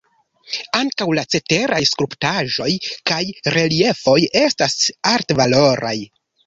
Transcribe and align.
Ankaŭ 0.77 1.07
la 1.19 1.25
ceteraj 1.33 1.81
skulptaĵoj 1.91 2.71
kaj 3.13 3.23
reliefoj 3.59 4.19
estas 4.47 4.79
altvaloraj. 5.17 5.99